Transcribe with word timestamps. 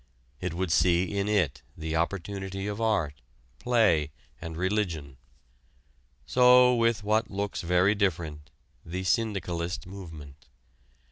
It 0.39 0.55
would 0.55 0.71
see 0.71 1.15
in 1.15 1.27
it 1.27 1.61
the 1.77 1.95
opportunity 1.95 2.65
of 2.65 2.81
art, 2.81 3.21
play, 3.59 4.09
and 4.41 4.57
religion. 4.57 5.17
So 6.25 6.73
with 6.73 7.03
what 7.03 7.29
looks 7.29 7.61
very 7.61 7.93
different 7.93 8.49
the 8.83 9.03
"syndicalist 9.03 9.85
movement." 9.85 10.47